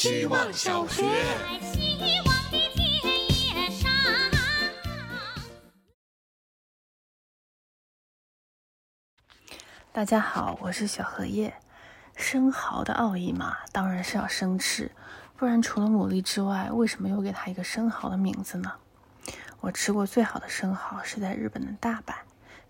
[0.00, 1.04] 希望小学。
[9.92, 11.52] 大家好，我是小荷叶。
[12.16, 14.90] 生蚝的奥义嘛，当然是要生吃，
[15.36, 18.72] 不然除了牡蛎之外，为什么又给它一个生蚝的名字呢？
[19.60, 22.14] 我吃过最好的生蚝是在日本的大阪，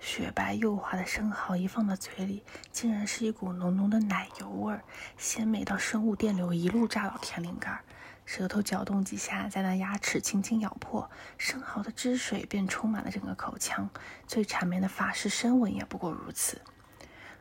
[0.00, 2.42] 雪白幼滑的生蚝一放到嘴里，
[2.72, 4.82] 竟然是一股浓浓的奶油味儿，
[5.18, 7.82] 鲜美到生物电流一路炸到天灵盖，
[8.24, 13.90] 舌头搅动几下，在那牙齿轻轻咬破，生蚝的汁水便充满了整个口腔，
[14.26, 16.62] 最缠绵的法式深吻也不过如此。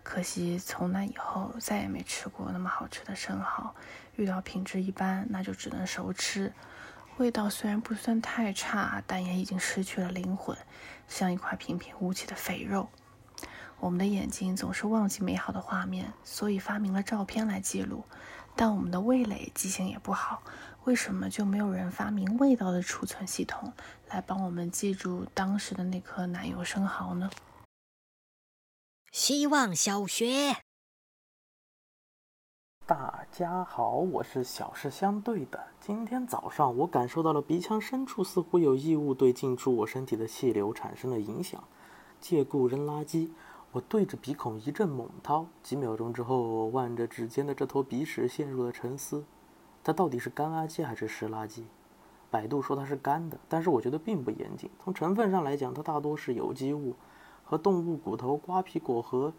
[0.04, 3.74] 可惜从那以后再也没吃过那么好吃的生蚝，
[4.18, 6.52] 遇到品质一般，那就只能熟吃。
[7.20, 10.58] 味道虽然不算太差，但也已经失去了灵魂，
[11.10, 12.88] 像一块平平无奇的肥肉。
[13.82, 18.06] 我们的眼睛总是忘记美好的画面，所以发明了照片来记录。
[18.56, 20.42] 但我们的味蕾记性也不好，
[20.86, 23.74] 为什么就没有人发明味道的储存系统，
[24.08, 27.30] 来帮我们记住当时的那颗奶油生蚝呢？
[29.12, 30.56] 希望小学，
[32.90, 35.64] 大家好，我是小事相对的。
[35.80, 41.64] 今天早上，我感受到了鼻腔深处似乎有异物对进出我身体的气流产生了影响。
[42.20, 43.30] 借故扔垃圾，
[43.72, 49.24] 我对着鼻孔一阵猛掏，几秒钟之后，我望着指尖的这坨鼻屎，陷入了沉思。
[49.84, 51.66] 它到底是干垃圾还是湿垃圾？
[52.32, 54.68] 百度说它是干的，但是我觉得并不严谨。
[54.84, 56.96] 从成分上来讲，它大多是有机物。
[57.44, 59.34] 和动物骨头、瓜皮、果核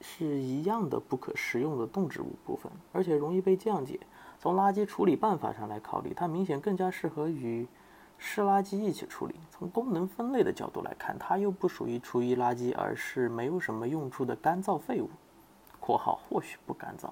[0.00, 4.00] 是一样的不可食用的动植物部分，而且容易被降解。
[4.38, 7.68] 从垃圾处理办法上来考虑，它明显更加适合与
[8.16, 9.34] 湿垃圾一起处理。
[9.50, 15.10] 从功能分类的角度来看，它又不属于厨余垃圾，而是没有什么用处的干燥废物
[15.78, 17.10] （括号或许不干燥）。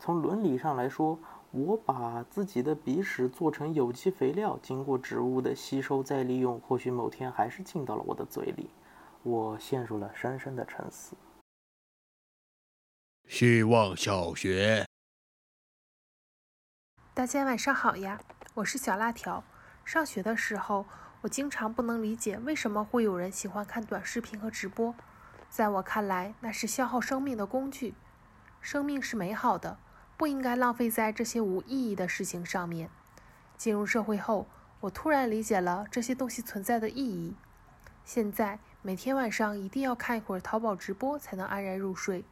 [0.00, 1.16] 从伦理上来说，
[1.52, 8.70] 我把自己的鼻屎做成有机肥料，经过植物的吸收再利用，或许某天还是进到了我的嘴里。
[9.22, 11.14] 我陷入了深深的沉思。
[13.32, 14.86] 希望小学，
[17.14, 18.20] 大家晚上好呀，
[18.52, 19.42] 我是小辣条。
[19.86, 20.84] 上学的时候，
[21.22, 24.94] 我经常不能理解为什么会有人喜欢看短视频和直播。
[25.48, 27.94] 在我看来，那是消耗生命的工具。
[28.60, 29.78] 生命是美好的，
[30.18, 32.90] 不应该浪费在这些无意义的事情上面。
[33.56, 34.46] 进入社会后，
[34.80, 37.34] 我突然理解了这些东西存在的意义。
[38.04, 38.58] 现在。
[38.84, 42.24] 每天晚上一定要看一会儿淘宝直播才能安然入睡。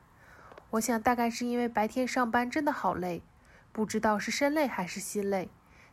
[0.71, 3.23] 我想大概是因为白天上班真的好累，
[3.73, 5.49] 不知道是身累还是心累。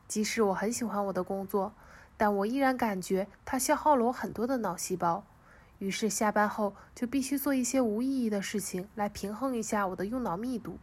[0.08, 1.74] 即使我很喜欢我的工作，
[2.16, 5.26] 但我依然感觉它消耗了我很多的脑细胞。
[5.80, 10.78] 于是下班后就必须做一些无意义的事情来平衡一下我的用脑密度，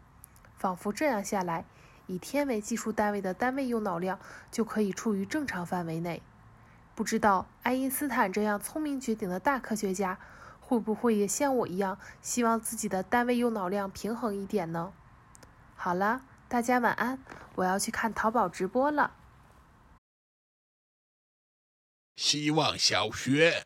[0.56, 1.64] 仿佛这样下来，
[2.06, 4.18] 以天为计数单位的单位用脑量
[4.50, 6.20] 就可以处于正常范围内。
[6.94, 10.18] 不知道爱因斯坦这样聪明绝顶的大科学家，
[10.66, 14.94] 会不会也像我一样，希望自己的单位用脑量平衡一点呢？
[15.76, 17.18] 好了，大家晚安，
[17.56, 19.14] 我要去看淘宝直播了。
[22.16, 23.64] 希望小学，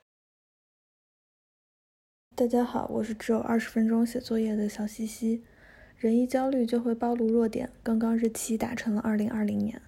[2.34, 5.44] 大家好，我是只有二十分钟写作业的小西西。
[5.96, 9.80] 人一焦虑就会暴露弱点，刚刚日期打成了二零二零年，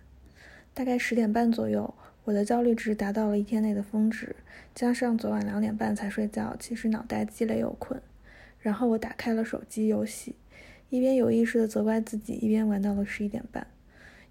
[0.72, 1.93] 大概十点半左右。
[2.30, 4.36] 我的焦虑值达到了一天内的峰值，
[4.72, 8.00] 加上昨晚两点半才睡觉，其实脑袋积累有困。
[8.60, 10.36] 然后我打开了手机游戏，
[10.90, 13.66] 一边有意识的责怪自己，一边玩到了十一点半。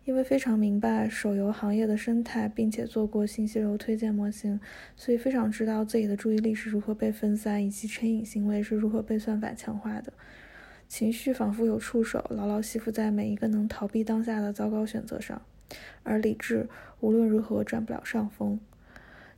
[0.05, 4.57] 因为非常明白手游行业的生态，并且做过信息流推荐模型，
[4.95, 10.13] 所以非常知道自己的注意力是如何被分散，以及成瘾行为是如何被算法强化的。
[10.87, 15.41] 情绪仿佛有触手，牢牢吸附在每一个能逃避当下的糟糕选择上。
[16.03, 16.69] 而理智
[16.99, 18.59] 无论如何占不了上风。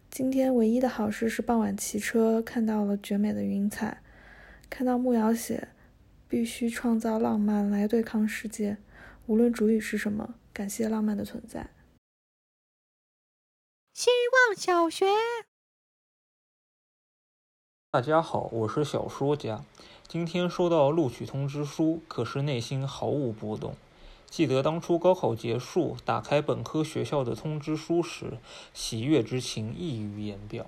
[0.10, 4.02] 今天唯一的好事是傍晚骑车看到了绝美的云彩，
[4.70, 5.70] 看到木瑶写
[6.28, 8.78] ：“必须创造浪漫来对抗世界，
[9.26, 11.70] 无论主语是什么，感谢浪漫的存在。”
[13.94, 14.10] 希
[14.48, 15.06] 望小学，
[17.92, 19.64] 大家好，我是小说家。
[20.08, 23.76] 今天收到录取通知书，可是内心毫无波动。
[24.32, 28.38] 记得当初高考结束，打开本科学校的通知书时，
[28.74, 30.66] 喜悦之情溢于言表。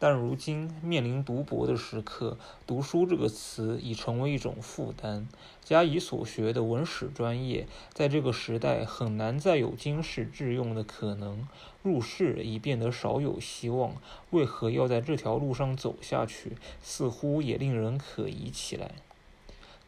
[0.00, 2.36] 但如今面临读博的时刻，
[2.66, 5.28] 读书这个词已成为一种负担。
[5.62, 11.46] 加以所学的文史专业，在这个时代很难再有经世致用的可能。
[11.84, 13.94] 入世已变得少有希望，
[14.30, 16.56] 为何要在这条路上走下去？
[16.82, 18.96] 似乎也令人可疑起来。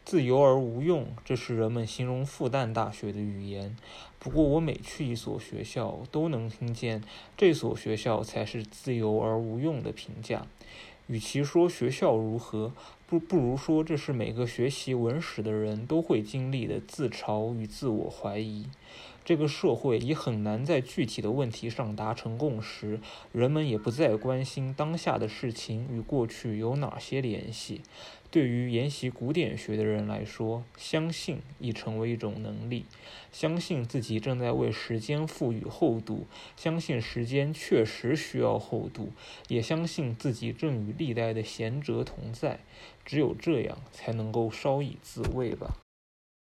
[0.05, 3.75] 自由而无用，这是人们形容复旦大学的语言。
[4.17, 7.03] 不过，我每去一所学校，都能听见
[7.37, 10.47] 这所学校才是自由而无用的评价。
[11.07, 12.73] 与其说学校如何，
[13.07, 18.67] 不不如说这是每个学习文史的人都会经历的自嘲与自我怀疑。
[19.29, 22.99] 这个社会已很难在具体的问题上达成共识，
[23.31, 27.81] 人们也不再关心当下的事情与过去有哪些联系。
[28.31, 32.85] 对于研习古典学的人来说，相信已成为一种能力。
[33.31, 36.25] 相信自己正在为时间赋予厚度，
[36.57, 39.11] 相信时间确实需要厚度，
[39.47, 42.61] 也相信自己正与历代的贤哲同在。
[43.05, 45.77] 只有这样，才能够稍以自慰吧。